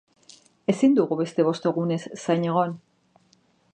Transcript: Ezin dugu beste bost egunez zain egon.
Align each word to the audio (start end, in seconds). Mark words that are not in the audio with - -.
Ezin 0.73 0.95
dugu 0.99 1.17
beste 1.19 1.45
bost 1.49 1.69
egunez 1.73 2.01
zain 2.25 2.49
egon. 2.55 2.75